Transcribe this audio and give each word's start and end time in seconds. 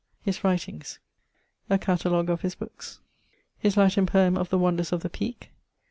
<_His 0.25 0.43
writings._> 0.43 0.97
A 1.69 1.77
Catalogue 1.77 2.31
of 2.31 2.41
his 2.41 2.55
bookes. 2.55 3.01
His 3.59 3.77
Latine 3.77 4.07
poem 4.07 4.35
of 4.35 4.49
the 4.49 4.57
wonders 4.57 4.91
of 4.91 5.03
the 5.03 5.11
Peake. 5.11 5.51